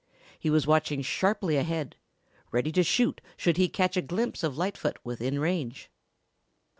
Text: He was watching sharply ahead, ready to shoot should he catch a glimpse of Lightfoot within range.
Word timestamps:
He 0.39 0.49
was 0.49 0.65
watching 0.65 1.03
sharply 1.03 1.57
ahead, 1.57 1.95
ready 2.51 2.71
to 2.71 2.81
shoot 2.81 3.21
should 3.37 3.57
he 3.57 3.69
catch 3.69 3.95
a 3.95 4.01
glimpse 4.01 4.41
of 4.41 4.57
Lightfoot 4.57 4.97
within 5.03 5.37
range. 5.39 5.91